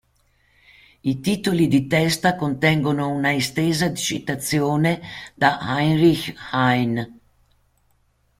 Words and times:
I 1.03 1.19
titoli 1.21 1.67
di 1.67 1.85
testa 1.85 2.35
contengono 2.35 3.09
una 3.11 3.35
estesa 3.35 3.93
citazione 3.93 4.99
da 5.35 5.59
Heinrich 5.61 6.33
Heine. 6.51 7.17